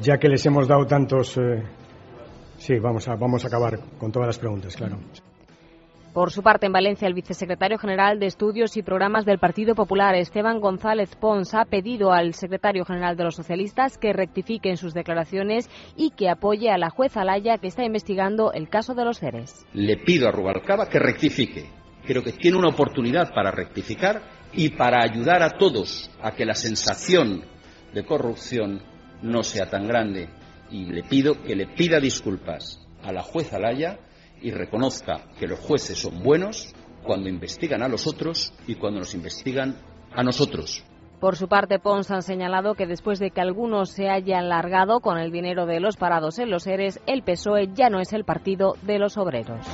ya 0.00 0.16
que 0.16 0.28
les 0.28 0.46
hemos 0.46 0.68
dado 0.68 0.86
tantos... 0.86 1.36
Eh, 1.38 1.64
sí, 2.58 2.78
vamos 2.78 3.08
a, 3.08 3.16
vamos 3.16 3.44
a 3.44 3.48
acabar 3.48 3.80
con 3.98 4.12
todas 4.12 4.28
las 4.28 4.38
preguntas, 4.38 4.76
claro. 4.76 4.96
Por 6.16 6.32
su 6.32 6.42
parte, 6.42 6.64
en 6.64 6.72
Valencia, 6.72 7.06
el 7.06 7.12
vicesecretario 7.12 7.76
general 7.76 8.18
de 8.18 8.24
Estudios 8.24 8.78
y 8.78 8.82
Programas 8.82 9.26
del 9.26 9.38
Partido 9.38 9.74
Popular, 9.74 10.14
Esteban 10.14 10.60
González 10.60 11.14
Pons, 11.14 11.52
ha 11.52 11.66
pedido 11.66 12.10
al 12.10 12.32
secretario 12.32 12.86
general 12.86 13.18
de 13.18 13.24
los 13.24 13.34
socialistas 13.34 13.98
que 13.98 14.14
rectifique 14.14 14.70
en 14.70 14.78
sus 14.78 14.94
declaraciones 14.94 15.68
y 15.94 16.12
que 16.12 16.30
apoye 16.30 16.70
a 16.70 16.78
la 16.78 16.88
jueza 16.88 17.20
Alaya 17.20 17.58
que 17.58 17.66
está 17.66 17.84
investigando 17.84 18.50
el 18.54 18.70
caso 18.70 18.94
de 18.94 19.04
los 19.04 19.18
seres. 19.18 19.66
Le 19.74 19.98
pido 19.98 20.26
a 20.26 20.32
Rubalcaba 20.32 20.88
que 20.88 20.98
rectifique. 20.98 21.68
Creo 22.06 22.22
que 22.22 22.32
tiene 22.32 22.56
una 22.56 22.70
oportunidad 22.70 23.34
para 23.34 23.50
rectificar 23.50 24.22
y 24.54 24.70
para 24.70 25.02
ayudar 25.02 25.42
a 25.42 25.58
todos 25.58 26.10
a 26.22 26.30
que 26.30 26.46
la 26.46 26.54
sensación 26.54 27.44
de 27.92 28.06
corrupción 28.06 28.80
no 29.20 29.42
sea 29.42 29.68
tan 29.68 29.86
grande. 29.86 30.30
Y 30.70 30.86
le 30.86 31.02
pido 31.02 31.42
que 31.42 31.54
le 31.54 31.66
pida 31.66 32.00
disculpas 32.00 32.80
a 33.02 33.12
la 33.12 33.22
jueza 33.22 33.58
Alaya 33.58 33.98
y 34.40 34.50
reconozca 34.50 35.24
que 35.38 35.46
los 35.46 35.58
jueces 35.60 35.98
son 35.98 36.22
buenos 36.22 36.74
cuando 37.02 37.28
investigan 37.28 37.82
a 37.82 37.88
los 37.88 38.06
otros 38.06 38.52
y 38.66 38.74
cuando 38.74 39.00
nos 39.00 39.14
investigan 39.14 39.76
a 40.12 40.22
nosotros. 40.22 40.84
Por 41.20 41.36
su 41.36 41.48
parte, 41.48 41.78
Pons 41.78 42.10
ha 42.10 42.20
señalado 42.20 42.74
que 42.74 42.86
después 42.86 43.18
de 43.18 43.30
que 43.30 43.40
algunos 43.40 43.90
se 43.90 44.10
hayan 44.10 44.48
largado 44.48 45.00
con 45.00 45.16
el 45.18 45.32
dinero 45.32 45.64
de 45.64 45.80
los 45.80 45.96
parados 45.96 46.38
en 46.38 46.50
los 46.50 46.64
seres, 46.64 47.00
el 47.06 47.22
PSOE 47.22 47.70
ya 47.72 47.88
no 47.88 48.00
es 48.00 48.12
el 48.12 48.24
partido 48.24 48.74
de 48.82 48.98
los 48.98 49.16
obreros. 49.16 49.66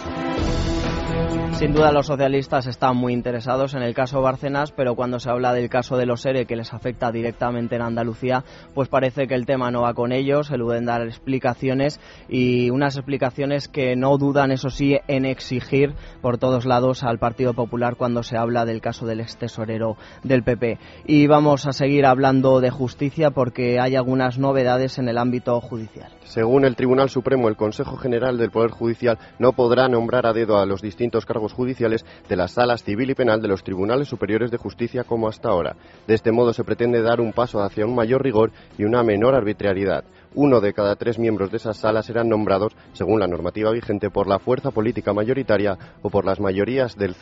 Sin 1.63 1.75
duda 1.75 1.93
los 1.93 2.07
socialistas 2.07 2.67
están 2.67 2.97
muy 2.97 3.13
interesados 3.13 3.75
en 3.75 3.83
el 3.83 3.95
caso 3.95 4.21
Bárcenas, 4.21 4.73
pero 4.73 4.97
cuando 4.97 5.21
se 5.21 5.31
habla 5.31 5.55
del 5.55 5.69
caso 5.69 5.97
de 5.97 6.07
los 6.07 6.27
ERE 6.27 6.45
que 6.45 6.57
les 6.57 6.75
afecta 6.75 7.13
directamente 7.13 7.77
en 7.77 7.83
Andalucía, 7.83 8.43
pues 8.75 8.89
parece 8.89 9.29
que 9.29 9.37
el 9.37 9.47
tema 9.47 9.71
no 9.71 9.83
va 9.83 9.95
con 9.95 10.11
ellos, 10.11 10.51
eluden 10.51 10.87
dar 10.87 11.03
explicaciones 11.03 12.01
y 12.29 12.71
unas 12.71 12.97
explicaciones 12.97 13.69
que 13.69 13.95
no 13.95 14.19
dudan, 14.19 14.51
eso 14.51 14.71
sí, 14.71 14.99
en 15.07 15.25
exigir 15.25 15.95
por 16.21 16.37
todos 16.37 16.65
lados 16.65 17.05
al 17.05 17.21
Partido 17.21 17.55
Popular 17.55 17.95
cuando 17.95 18.25
se 18.25 18.37
habla 18.37 18.65
del 18.65 18.81
caso 18.81 19.07
del 19.07 19.21
ex 19.21 19.37
tesorero 19.37 19.97
del 20.25 20.43
PP. 20.43 20.81
Y 21.07 21.29
vamos 21.29 21.67
a 21.67 21.73
seguir 21.73 22.07
hablando 22.07 22.61
de 22.61 22.71
justicia 22.71 23.31
porque 23.31 23.79
hay 23.79 23.95
algunas 23.95 24.37
novedades 24.37 24.99
en 24.99 25.09
el 25.09 25.17
ámbito 25.17 25.61
judicial. 25.61 26.11
Según 26.25 26.65
el 26.65 26.77
Tribunal 26.77 27.09
Supremo, 27.09 27.49
el 27.49 27.57
Consejo 27.57 27.97
General 27.97 28.37
del 28.37 28.51
Poder 28.51 28.71
Judicial 28.71 29.19
no 29.39 29.53
podrá 29.53 29.87
nombrar 29.87 30.27
a 30.27 30.33
dedo 30.33 30.59
a 30.59 30.67
los 30.67 30.83
distintos 30.83 31.22
cargos 31.27 31.53
judiciales 31.53 32.05
de 32.29 32.37
las 32.37 32.53
salas 32.53 32.83
civil 32.83 33.11
y 33.11 33.15
penal 33.15 33.41
de 33.41 33.49
los 33.49 33.65
tribunales 33.65 34.09
superiores 34.09 34.51
de 34.51 34.59
justicia 34.59 35.05
como 35.05 35.29
hasta 35.29 35.49
ahora. 35.49 35.77
De 36.07 36.15
este 36.15 36.33
modo 36.33 36.53
se 36.53 36.65
pretende 36.65 37.03
dar 37.03 37.21
un 37.21 37.33
paso 37.33 37.63
hacia 37.63 37.87
un 37.87 37.95
mayor 37.95 38.23
rigor 38.23 38.53
y 38.79 38.85
una 38.85 39.03
menor 39.03 39.35
arbitrariedad 39.35 40.05
uno 40.35 40.61
de 40.61 40.73
cada 40.73 40.97
tres 40.97 41.19
miembros 41.19 41.51
de 41.51 41.59
esas 41.59 41.77
salas 41.77 42.07
serán 42.07 42.29
nombrados, 42.29 42.75
según 42.93 43.21
la 43.21 43.27
normativa 43.27 43.71
vigente, 43.71 44.11
por 44.11 44.27
la 44.27 44.39
fuerza 44.39 44.71
política 44.71 45.13
mayoritaria 45.13 45.79
o 46.03 46.11
por 46.11 46.25
las 46.25 46.41
mayorías, 46.41 46.97
del, 46.97 47.15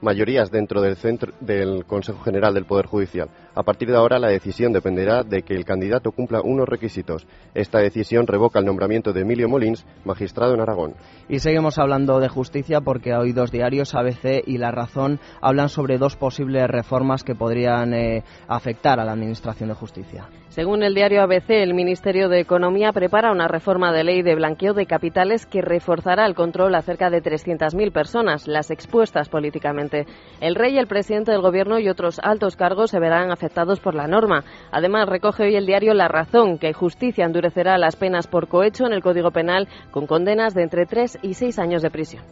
mayorías 0.00 0.50
dentro 0.50 0.80
del, 0.80 0.96
centro, 0.96 1.32
del 1.40 1.84
Consejo 1.84 2.22
General 2.22 2.52
del 2.54 2.64
Poder 2.64 2.86
Judicial. 2.86 3.28
A 3.54 3.62
partir 3.62 3.88
de 3.88 3.96
ahora, 3.96 4.18
la 4.18 4.28
decisión 4.28 4.72
dependerá 4.72 5.22
de 5.22 5.42
que 5.42 5.54
el 5.54 5.64
candidato 5.64 6.12
cumpla 6.12 6.40
unos 6.42 6.68
requisitos. 6.68 7.26
Esta 7.54 7.78
decisión 7.78 8.26
revoca 8.26 8.58
el 8.58 8.66
nombramiento 8.66 9.12
de 9.12 9.22
Emilio 9.22 9.48
Molins, 9.48 9.86
magistrado 10.04 10.54
en 10.54 10.60
Aragón. 10.60 10.94
Y 11.28 11.38
seguimos 11.38 11.78
hablando 11.78 12.20
de 12.20 12.28
justicia 12.28 12.80
porque 12.80 13.14
hoy 13.14 13.32
dos 13.32 13.50
diarios, 13.50 13.94
ABC 13.94 14.42
y 14.46 14.58
La 14.58 14.70
Razón, 14.70 15.20
hablan 15.40 15.68
sobre 15.68 15.98
dos 15.98 16.16
posibles 16.16 16.68
reformas 16.68 17.24
que 17.24 17.34
podrían 17.34 17.94
eh, 17.94 18.24
afectar 18.48 19.00
a 19.00 19.04
la 19.04 19.12
Administración 19.12 19.68
de 19.68 19.74
Justicia. 19.74 20.28
Según 20.48 20.82
el 20.82 20.94
diario 20.94 21.22
ABC, 21.22 21.50
el 21.50 21.74
Ministerio 21.74 22.28
de 22.28 22.40
Economía 22.40 22.55
prepara 22.92 23.32
una 23.32 23.48
reforma 23.48 23.92
de 23.92 24.04
ley 24.04 24.22
de 24.22 24.34
blanqueo 24.34 24.72
de 24.72 24.86
capitales 24.86 25.46
que 25.46 25.62
reforzará 25.62 26.26
el 26.26 26.34
control 26.34 26.74
a 26.74 26.82
cerca 26.82 27.10
de 27.10 27.22
300.000 27.22 27.92
personas, 27.92 28.48
las 28.48 28.70
expuestas 28.70 29.28
políticamente. 29.28 30.06
El 30.40 30.54
rey, 30.54 30.78
el 30.78 30.86
presidente 30.86 31.32
del 31.32 31.42
Gobierno 31.42 31.78
y 31.78 31.88
otros 31.88 32.18
altos 32.22 32.56
cargos 32.56 32.90
se 32.90 33.00
verán 33.00 33.30
afectados 33.30 33.80
por 33.80 33.94
la 33.94 34.06
norma. 34.06 34.44
Además, 34.70 35.08
recoge 35.08 35.44
hoy 35.44 35.56
el 35.56 35.66
diario 35.66 35.94
La 35.94 36.08
Razón 36.08 36.58
que 36.58 36.72
Justicia 36.72 37.24
endurecerá 37.24 37.78
las 37.78 37.96
penas 37.96 38.26
por 38.26 38.48
cohecho 38.48 38.86
en 38.86 38.92
el 38.92 39.02
Código 39.02 39.30
Penal 39.30 39.68
con 39.90 40.06
condenas 40.06 40.54
de 40.54 40.62
entre 40.62 40.86
tres 40.86 41.18
y 41.22 41.34
seis 41.34 41.58
años 41.58 41.82
de 41.82 41.90
prisión. 41.90 42.22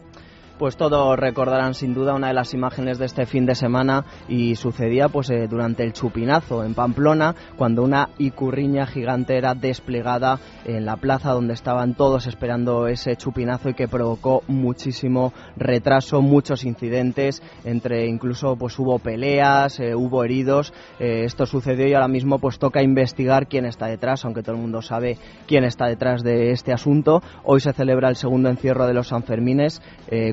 Pues 0.57 0.77
todos 0.77 1.19
recordarán 1.19 1.73
sin 1.73 1.93
duda 1.93 2.13
una 2.13 2.29
de 2.29 2.33
las 2.33 2.53
imágenes 2.53 2.97
de 2.97 3.07
este 3.07 3.25
fin 3.25 3.45
de 3.45 3.55
semana 3.55 4.05
y 4.29 4.55
sucedía 4.55 5.09
pues 5.09 5.29
eh, 5.29 5.47
durante 5.49 5.83
el 5.83 5.91
chupinazo 5.91 6.63
en 6.63 6.73
Pamplona 6.73 7.35
cuando 7.57 7.83
una 7.83 8.11
icurriña 8.19 8.85
gigante 8.85 9.37
era 9.37 9.53
desplegada 9.53 10.39
en 10.63 10.85
la 10.85 10.95
plaza 10.95 11.33
donde 11.33 11.53
estaban 11.53 11.93
todos 11.93 12.25
esperando 12.27 12.87
ese 12.87 13.17
chupinazo 13.17 13.67
y 13.67 13.73
que 13.73 13.89
provocó 13.89 14.43
muchísimo 14.47 15.33
retraso, 15.57 16.21
muchos 16.21 16.63
incidentes, 16.63 17.43
entre 17.65 18.07
incluso 18.07 18.55
pues 18.55 18.79
hubo 18.79 18.97
peleas, 18.99 19.81
eh, 19.81 19.93
hubo 19.93 20.23
heridos. 20.23 20.71
Eh, 20.99 21.23
esto 21.25 21.45
sucedió 21.45 21.85
y 21.85 21.93
ahora 21.95 22.07
mismo 22.07 22.39
pues 22.39 22.59
toca 22.59 22.81
investigar 22.81 23.47
quién 23.47 23.65
está 23.65 23.87
detrás, 23.87 24.23
aunque 24.23 24.41
todo 24.41 24.55
el 24.55 24.61
mundo 24.61 24.81
sabe 24.81 25.17
quién 25.47 25.65
está 25.65 25.87
detrás 25.87 26.23
de 26.23 26.51
este 26.51 26.71
asunto. 26.71 27.21
Hoy 27.43 27.59
se 27.59 27.73
celebra 27.73 28.07
el 28.07 28.15
segundo 28.15 28.47
encierro 28.49 28.87
de 28.87 28.93
los 28.93 29.09
Sanfermines 29.09 29.81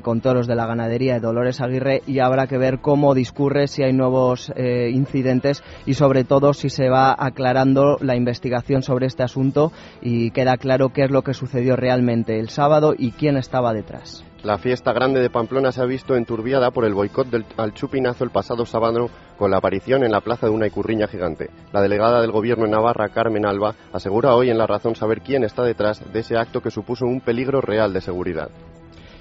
con 0.01 0.12
con 0.13 0.21
toros 0.21 0.45
de 0.45 0.53
la 0.53 0.67
ganadería 0.67 1.15
de 1.15 1.21
Dolores 1.21 1.59
Aguirre 1.59 2.03
y 2.05 2.19
habrá 2.19 2.45
que 2.45 2.59
ver 2.59 2.81
cómo 2.81 3.15
discurre, 3.15 3.67
si 3.67 3.81
hay 3.81 3.93
nuevos 3.93 4.53
eh, 4.55 4.91
incidentes 4.93 5.63
y 5.87 5.95
sobre 5.95 6.23
todo 6.23 6.53
si 6.53 6.69
se 6.69 6.87
va 6.87 7.15
aclarando 7.17 7.97
la 7.99 8.15
investigación 8.15 8.83
sobre 8.83 9.07
este 9.07 9.23
asunto 9.23 9.71
y 10.03 10.29
queda 10.29 10.57
claro 10.57 10.89
qué 10.89 11.05
es 11.05 11.09
lo 11.09 11.23
que 11.23 11.33
sucedió 11.33 11.75
realmente 11.75 12.39
el 12.39 12.49
sábado 12.49 12.93
y 12.95 13.13
quién 13.13 13.37
estaba 13.37 13.73
detrás. 13.73 14.23
La 14.43 14.59
fiesta 14.59 14.93
grande 14.93 15.19
de 15.19 15.31
Pamplona 15.31 15.71
se 15.71 15.81
ha 15.81 15.85
visto 15.85 16.15
enturbiada 16.15 16.69
por 16.69 16.85
el 16.85 16.93
boicot 16.93 17.27
al 17.57 17.73
chupinazo 17.73 18.23
el 18.23 18.29
pasado 18.29 18.67
sábado 18.67 19.09
con 19.39 19.49
la 19.49 19.57
aparición 19.57 20.03
en 20.03 20.11
la 20.11 20.21
plaza 20.21 20.45
de 20.45 20.51
una 20.51 20.67
icurriña 20.67 21.07
gigante. 21.07 21.49
La 21.71 21.81
delegada 21.81 22.21
del 22.21 22.31
gobierno 22.31 22.65
en 22.65 22.71
Navarra, 22.71 23.09
Carmen 23.09 23.47
Alba, 23.47 23.73
asegura 23.93 24.35
hoy 24.35 24.51
en 24.51 24.59
La 24.59 24.67
Razón 24.67 24.95
saber 24.95 25.21
quién 25.21 25.43
está 25.43 25.63
detrás 25.63 26.03
de 26.13 26.19
ese 26.19 26.37
acto 26.37 26.61
que 26.61 26.69
supuso 26.69 27.05
un 27.07 27.21
peligro 27.21 27.61
real 27.61 27.93
de 27.93 28.01
seguridad. 28.01 28.51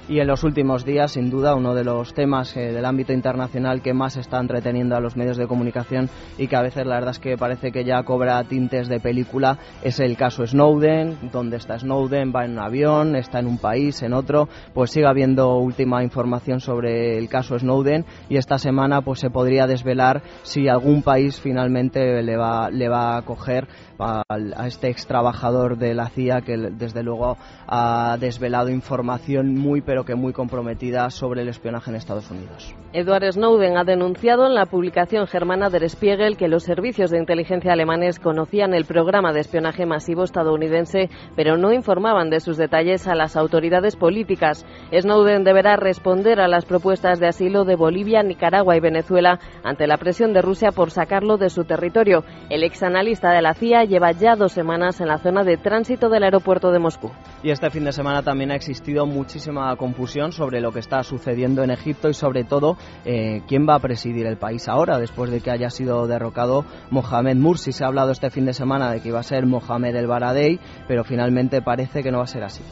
Y 0.08 0.18
en 0.18 0.26
los 0.26 0.42
últimos 0.42 0.84
días, 0.84 1.12
sin 1.12 1.30
duda, 1.30 1.54
uno 1.54 1.74
de 1.74 1.84
los 1.84 2.12
temas 2.12 2.56
eh, 2.56 2.72
del 2.72 2.84
ámbito 2.84 3.12
internacional 3.12 3.80
que 3.82 3.94
más 3.94 4.16
está 4.16 4.40
entreteniendo 4.40 4.96
a 4.96 5.00
los 5.00 5.16
medios 5.16 5.36
de 5.36 5.46
comunicación 5.46 6.10
y 6.36 6.48
que 6.48 6.56
a 6.56 6.62
veces 6.62 6.86
la 6.86 6.96
verdad 6.96 7.12
es 7.12 7.20
que 7.20 7.38
parece 7.38 7.70
que 7.70 7.84
ya 7.84 8.02
cobra 8.02 8.42
tintes 8.42 8.88
de 8.88 8.98
película 8.98 9.58
es 9.80 10.00
el 10.00 10.16
caso 10.16 10.44
Snowden. 10.44 11.30
¿Dónde 11.30 11.56
está 11.56 11.78
Snowden? 11.78 12.32
¿Va 12.34 12.44
en 12.44 12.52
un 12.52 12.58
avión? 12.58 13.14
¿Está 13.14 13.38
en 13.38 13.46
un 13.46 13.58
país? 13.58 14.02
¿En 14.02 14.12
otro? 14.12 14.48
Pues 14.74 14.90
sigue 14.90 15.06
habiendo 15.06 15.58
última 15.58 16.02
información 16.02 16.60
sobre 16.60 17.16
el 17.16 17.28
caso 17.28 17.56
Snowden 17.56 18.04
y 18.28 18.38
esta 18.38 18.58
semana 18.58 19.02
pues 19.02 19.20
se 19.20 19.30
podría 19.30 19.68
desvelar 19.68 20.22
si 20.42 20.66
algún 20.66 21.02
país 21.02 21.40
finalmente 21.40 22.22
le 22.22 22.36
va, 22.36 22.70
le 22.70 22.88
va 22.88 23.14
a 23.14 23.18
acoger 23.18 23.68
a, 24.00 24.24
a 24.28 24.66
este 24.66 24.88
ex 24.88 25.06
trabajador 25.06 25.78
de 25.78 25.94
la 25.94 26.08
CIA 26.08 26.40
que 26.40 26.56
desde 26.56 27.04
luego 27.04 27.36
ha 27.68 28.16
desvelado 28.18 28.68
información 28.68 29.56
muy 29.56 29.80
pero 29.92 30.06
que 30.06 30.14
muy 30.14 30.32
comprometida 30.32 31.10
sobre 31.10 31.42
el 31.42 31.48
espionaje 31.50 31.90
en 31.90 31.96
Estados 31.96 32.30
Unidos. 32.30 32.74
Edward 32.94 33.30
Snowden 33.30 33.76
ha 33.76 33.84
denunciado 33.84 34.46
en 34.46 34.54
la 34.54 34.64
publicación 34.64 35.26
germana 35.26 35.68
Der 35.68 35.86
Spiegel 35.86 36.38
que 36.38 36.48
los 36.48 36.62
servicios 36.62 37.10
de 37.10 37.18
inteligencia 37.18 37.74
alemanes 37.74 38.18
conocían 38.18 38.72
el 38.72 38.86
programa 38.86 39.34
de 39.34 39.40
espionaje 39.40 39.84
masivo 39.84 40.24
estadounidense, 40.24 41.10
pero 41.36 41.58
no 41.58 41.74
informaban 41.74 42.30
de 42.30 42.40
sus 42.40 42.56
detalles 42.56 43.06
a 43.06 43.14
las 43.14 43.36
autoridades 43.36 43.96
políticas. 43.96 44.64
Snowden 44.98 45.44
deberá 45.44 45.76
responder 45.76 46.40
a 46.40 46.48
las 46.48 46.64
propuestas 46.64 47.20
de 47.20 47.28
asilo 47.28 47.66
de 47.66 47.76
Bolivia, 47.76 48.22
Nicaragua 48.22 48.74
y 48.74 48.80
Venezuela 48.80 49.40
ante 49.62 49.86
la 49.86 49.98
presión 49.98 50.32
de 50.32 50.40
Rusia 50.40 50.70
por 50.70 50.90
sacarlo 50.90 51.36
de 51.36 51.50
su 51.50 51.64
territorio. 51.64 52.24
El 52.48 52.64
ex 52.64 52.82
analista 52.82 53.30
de 53.32 53.42
la 53.42 53.52
CIA 53.52 53.84
lleva 53.84 54.12
ya 54.12 54.36
dos 54.36 54.52
semanas 54.52 55.02
en 55.02 55.08
la 55.08 55.18
zona 55.18 55.44
de 55.44 55.58
tránsito 55.58 56.08
del 56.08 56.24
aeropuerto 56.24 56.72
de 56.72 56.78
Moscú. 56.78 57.10
Y 57.42 57.50
este 57.50 57.68
fin 57.68 57.84
de 57.84 57.92
semana 57.92 58.22
también 58.22 58.52
ha 58.52 58.54
existido 58.54 59.04
muchísima 59.04 59.76
confusión 59.82 60.30
sobre 60.30 60.60
lo 60.60 60.70
que 60.70 60.78
está 60.78 61.02
sucediendo 61.02 61.64
en 61.64 61.72
Egipto 61.72 62.08
y 62.08 62.14
sobre 62.14 62.44
todo 62.44 62.76
eh, 63.04 63.42
quién 63.48 63.66
va 63.68 63.74
a 63.74 63.80
presidir 63.80 64.26
el 64.26 64.36
país 64.36 64.68
ahora 64.68 65.00
después 65.00 65.28
de 65.32 65.40
que 65.40 65.50
haya 65.50 65.70
sido 65.70 66.06
derrocado 66.06 66.64
Mohamed 66.90 67.34
Mursi. 67.34 67.72
Se 67.72 67.82
ha 67.82 67.88
hablado 67.88 68.12
este 68.12 68.30
fin 68.30 68.44
de 68.44 68.54
semana 68.54 68.92
de 68.92 69.00
que 69.00 69.08
iba 69.08 69.18
a 69.18 69.24
ser 69.24 69.44
Mohamed 69.44 69.96
el 69.96 70.06
Baradei, 70.06 70.60
pero 70.86 71.02
finalmente 71.02 71.62
parece 71.62 72.04
que 72.04 72.12
no 72.12 72.18
va 72.18 72.24
a 72.24 72.28
ser 72.28 72.44
así. 72.44 72.62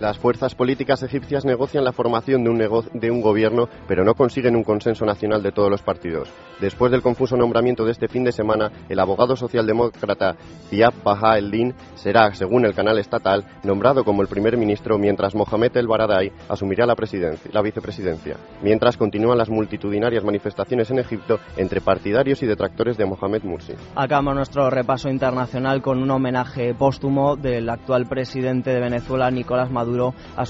Las 0.00 0.18
fuerzas 0.18 0.56
políticas 0.56 1.04
egipcias 1.04 1.44
negocian 1.44 1.84
la 1.84 1.92
formación 1.92 2.42
de 2.42 3.10
un, 3.10 3.20
gobierno, 3.20 3.68
pero 3.86 4.04
no 4.04 4.14
consiguen 4.14 4.56
un 4.56 4.64
consenso 4.64 5.06
nacional 5.06 5.40
de 5.40 5.52
todos 5.52 5.70
los 5.70 5.82
partidos. 5.82 6.28
Después 6.60 6.90
del 6.90 7.00
confuso 7.00 7.36
nombramiento 7.36 7.84
de 7.84 7.92
este 7.92 8.08
fin 8.08 8.24
de 8.24 8.32
semana, 8.32 8.72
el 8.88 8.98
abogado 8.98 9.36
socialdemócrata 9.36 10.34
Diab 10.68 10.94
Baha 11.04 11.38
el-Din 11.38 11.74
será, 11.94 12.34
según 12.34 12.64
el 12.64 12.74
canal 12.74 12.98
estatal, 12.98 13.44
nombrado 13.62 14.04
como 14.04 14.22
el 14.22 14.28
primer 14.28 14.56
ministro, 14.56 14.98
mientras 14.98 15.34
Mohamed 15.34 15.76
El 15.76 15.86
Baradei 15.86 16.32
asumirá 16.48 16.86
la, 16.86 16.96
la 17.52 17.62
vicepresidencia. 17.62 18.36
Mientras 18.62 18.96
continúan 18.96 19.38
las 19.38 19.48
multitudinarias 19.48 20.24
manifestaciones 20.24 20.90
en 20.90 20.98
Egipto 20.98 21.38
entre 21.56 21.80
partidarios 21.80 22.42
y 22.42 22.46
detractores 22.46 22.96
de 22.96 23.04
Mohamed 23.04 23.44
Mursi. 23.44 23.74
Acabamos 23.94 24.34
nuestro 24.34 24.70
repaso 24.70 25.08
internacional 25.08 25.82
con 25.82 26.02
un 26.02 26.10
homenaje 26.10 26.74
póstumo 26.74 27.36
del 27.36 27.68
actual 27.68 28.06
presidente 28.06 28.70
de 28.70 28.80
Venezuela, 28.80 29.30
Nicolás 29.30 29.70
Maduro 29.70 29.83
Maduro 29.84 30.14
a. 30.36 30.44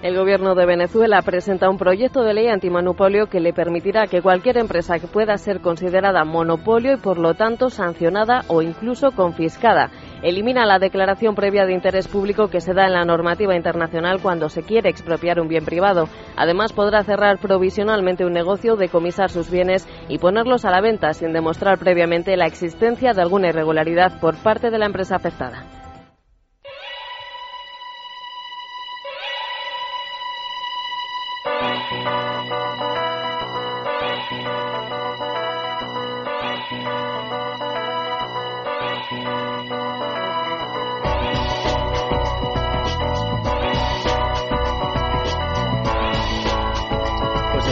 El 0.00 0.16
gobierno 0.16 0.54
de 0.54 0.64
Venezuela 0.64 1.20
presenta 1.22 1.68
un 1.68 1.76
proyecto 1.76 2.22
de 2.22 2.32
ley 2.32 2.46
antimonopolio 2.46 3.26
que 3.26 3.40
le 3.40 3.52
permitirá 3.52 4.06
que 4.06 4.22
cualquier 4.22 4.56
empresa 4.56 4.94
pueda 5.12 5.36
ser 5.36 5.60
considerada 5.60 6.24
monopolio 6.24 6.94
y 6.94 6.96
por 6.96 7.18
lo 7.18 7.34
tanto 7.34 7.68
sancionada 7.68 8.44
o 8.46 8.62
incluso 8.62 9.10
confiscada. 9.10 9.90
Elimina 10.22 10.64
la 10.64 10.78
declaración 10.78 11.34
previa 11.34 11.66
de 11.66 11.74
interés 11.74 12.08
público 12.08 12.48
que 12.48 12.60
se 12.60 12.72
da 12.72 12.86
en 12.86 12.92
la 12.92 13.04
normativa 13.04 13.56
internacional 13.56 14.20
cuando 14.22 14.48
se 14.48 14.62
quiere 14.62 14.88
expropiar 14.88 15.40
un 15.40 15.48
bien 15.48 15.64
privado. 15.64 16.08
Además 16.36 16.72
podrá 16.72 17.02
cerrar 17.02 17.38
provisionalmente 17.38 18.24
un 18.24 18.32
negocio, 18.32 18.76
decomisar 18.76 19.30
sus 19.30 19.50
bienes 19.50 19.86
y 20.08 20.18
ponerlos 20.18 20.64
a 20.64 20.70
la 20.70 20.80
venta 20.80 21.12
sin 21.12 21.32
demostrar 21.32 21.78
previamente 21.78 22.36
la 22.36 22.46
existencia 22.46 23.12
de 23.12 23.22
alguna 23.22 23.48
irregularidad 23.48 24.18
por 24.20 24.36
parte 24.36 24.70
de 24.70 24.78
la 24.78 24.86
empresa 24.86 25.16
afectada. 25.16 25.77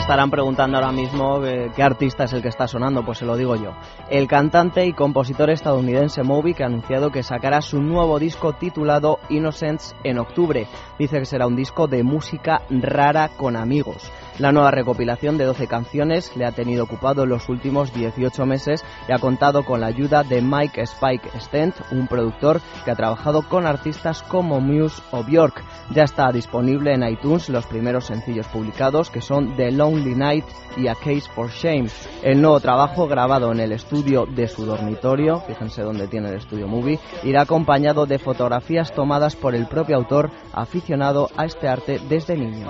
Estarán 0.06 0.30
preguntando 0.30 0.76
ahora 0.76 0.92
mismo 0.92 1.44
eh, 1.44 1.72
qué 1.74 1.82
artista 1.82 2.22
es 2.24 2.32
el 2.32 2.40
que 2.40 2.46
está 2.46 2.68
sonando, 2.68 3.04
pues 3.04 3.18
se 3.18 3.24
lo 3.24 3.36
digo 3.36 3.56
yo. 3.56 3.72
El 4.08 4.28
cantante 4.28 4.86
y 4.86 4.92
compositor 4.92 5.50
estadounidense 5.50 6.22
Moby 6.22 6.54
que 6.54 6.62
ha 6.62 6.66
anunciado 6.66 7.10
que 7.10 7.24
sacará 7.24 7.60
su 7.60 7.82
nuevo 7.82 8.20
disco 8.20 8.52
titulado 8.52 9.18
Innocence 9.30 9.96
en 10.04 10.20
octubre. 10.20 10.68
Dice 10.96 11.18
que 11.18 11.24
será 11.24 11.48
un 11.48 11.56
disco 11.56 11.88
de 11.88 12.04
música 12.04 12.62
rara 12.70 13.30
con 13.36 13.56
amigos. 13.56 14.12
La 14.38 14.52
nueva 14.52 14.70
recopilación 14.70 15.38
de 15.38 15.46
12 15.46 15.66
canciones 15.66 16.36
le 16.36 16.44
ha 16.44 16.52
tenido 16.52 16.84
ocupado 16.84 17.24
los 17.24 17.48
últimos 17.48 17.94
18 17.94 18.44
meses 18.44 18.84
y 19.08 19.12
ha 19.12 19.18
contado 19.18 19.64
con 19.64 19.80
la 19.80 19.86
ayuda 19.86 20.24
de 20.24 20.42
Mike 20.42 20.82
Spike 20.82 21.30
Stent, 21.40 21.74
un 21.90 22.06
productor 22.06 22.60
que 22.84 22.90
ha 22.90 22.96
trabajado 22.96 23.48
con 23.48 23.66
artistas 23.66 24.22
como 24.22 24.60
Muse 24.60 25.02
o 25.10 25.24
Björk. 25.24 25.64
Ya 25.94 26.04
está 26.04 26.30
disponible 26.32 26.92
en 26.92 27.02
iTunes 27.02 27.48
los 27.48 27.64
primeros 27.64 28.04
sencillos 28.04 28.46
publicados 28.48 29.08
que 29.08 29.22
son 29.22 29.56
The 29.56 29.72
Lonely 29.72 30.14
Night 30.14 30.44
y 30.76 30.88
A 30.88 30.94
Case 30.94 31.30
for 31.34 31.48
Shame. 31.48 31.88
El 32.22 32.42
nuevo 32.42 32.60
trabajo 32.60 33.08
grabado 33.08 33.52
en 33.52 33.60
el 33.60 33.72
estudio 33.72 34.26
de 34.26 34.48
su 34.48 34.66
dormitorio, 34.66 35.40
fíjense 35.46 35.80
dónde 35.80 36.08
tiene 36.08 36.28
el 36.28 36.36
estudio 36.36 36.68
movie, 36.68 37.00
irá 37.24 37.42
acompañado 37.42 38.04
de 38.04 38.18
fotografías 38.18 38.92
tomadas 38.92 39.34
por 39.34 39.54
el 39.54 39.66
propio 39.66 39.96
autor 39.96 40.30
aficionado 40.52 41.30
a 41.38 41.46
este 41.46 41.68
arte 41.68 42.00
desde 42.06 42.36
niño. 42.36 42.68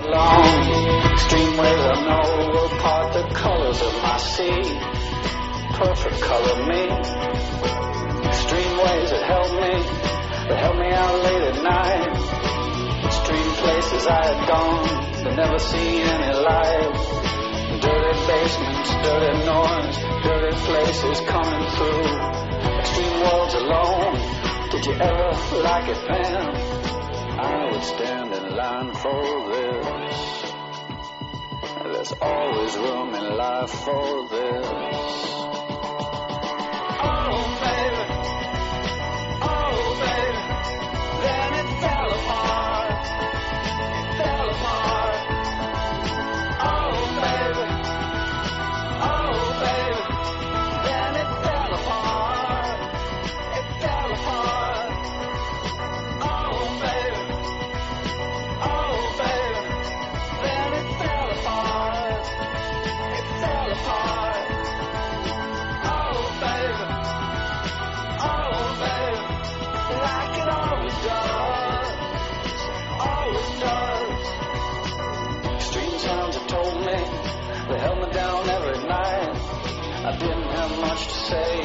Ways 1.58 1.80
I 1.80 1.96
know 2.04 2.64
apart 2.66 3.12
the 3.14 3.24
colors 3.34 3.80
of 3.80 3.94
my 4.02 4.16
sea. 4.18 4.62
Perfect 5.72 6.20
color 6.20 6.56
me. 6.68 6.82
Extreme 8.28 8.74
ways 8.84 9.08
that 9.10 9.24
help 9.24 9.50
me, 9.64 9.74
that 10.48 10.58
help 10.64 10.76
me 10.76 10.90
out 10.92 11.16
late 11.24 11.44
at 11.52 11.58
night. 11.62 12.12
Extreme 13.06 13.52
places 13.64 14.06
I 14.06 14.22
had 14.26 14.40
gone, 14.48 15.24
but 15.24 15.34
never 15.36 15.58
seen 15.58 16.00
any 16.02 16.32
light. 16.44 16.92
Dirty 17.80 18.14
basements, 18.26 18.90
dirty 19.06 19.34
noise, 19.46 19.96
dirty 20.24 20.56
places 20.68 21.20
coming 21.26 21.64
through. 21.76 22.06
Extreme 22.80 23.20
worlds 23.24 23.54
alone. 23.54 24.14
Did 24.72 24.86
you 24.86 24.92
ever 24.92 25.30
like 25.62 25.88
it 25.88 26.00
then? 26.08 26.86
I 27.38 27.70
would 27.70 27.82
stand 27.82 28.32
in 28.34 28.56
line 28.56 28.92
for 28.94 29.52
this. 29.52 29.65
There's 32.08 32.20
always 32.22 32.76
room 32.76 33.14
in 33.16 33.36
life 33.36 33.70
for 33.70 34.28
this. 34.28 35.55
Much 80.96 81.08
to 81.08 81.14
say. 81.28 81.60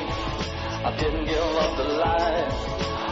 I 0.84 0.96
didn't 0.98 1.26
give 1.26 1.56
up 1.64 1.78
the 1.78 1.88
light. 2.04 2.52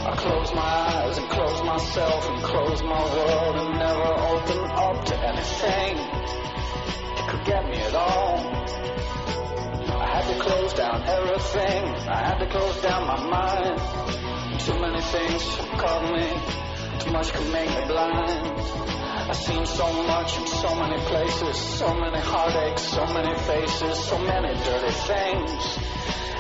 I 0.10 0.16
closed 0.18 0.54
my 0.54 0.62
eyes 0.62 1.18
and 1.18 1.30
closed 1.30 1.64
myself 1.64 2.30
and 2.30 2.44
closed 2.44 2.84
my 2.84 3.04
world 3.16 3.56
and 3.62 3.80
never 3.80 4.10
opened 4.34 4.68
up 4.86 5.06
to 5.06 5.16
anything 5.32 5.96
that 7.16 7.26
could 7.30 7.46
get 7.46 7.64
me 7.70 7.78
at 7.78 7.96
all. 7.96 8.36
I 9.96 10.08
had 10.16 10.26
to 10.34 10.40
close 10.44 10.74
down 10.74 11.04
everything. 11.08 11.84
I 12.10 12.20
had 12.28 12.38
to 12.40 12.48
close 12.48 12.82
down 12.82 13.08
my 13.08 13.20
mind. 13.38 13.80
Too 14.60 14.78
many 14.78 15.02
things 15.02 15.44
caught 15.80 16.04
me. 16.16 17.00
Too 17.00 17.12
much 17.12 17.32
could 17.32 17.50
make 17.54 17.70
me 17.70 17.86
blind. 17.88 18.60
I've 19.30 19.38
seen 19.38 19.66
so 19.66 19.88
much 20.04 20.38
in 20.38 20.48
so 20.48 20.76
many 20.76 21.00
places, 21.06 21.56
so 21.56 21.94
many 21.94 22.20
heartaches, 22.20 22.88
so 22.88 23.06
many 23.06 23.38
faces, 23.40 24.04
so 24.04 24.18
many 24.20 24.50
dirty 24.66 24.92
things. 24.92 25.89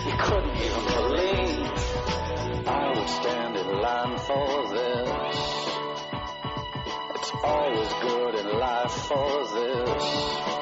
You 0.05 0.15
couldn't 0.17 0.55
even 0.57 0.83
believe 0.85 1.67
I 2.67 2.93
would 2.95 3.09
stand 3.09 3.55
in 3.57 3.67
line 3.67 4.17
for 4.17 4.67
this. 4.73 5.39
It's 7.15 7.31
always 7.43 7.93
good 8.01 8.35
in 8.35 8.59
life 8.59 8.91
for 8.91 9.45
this. 9.53 10.58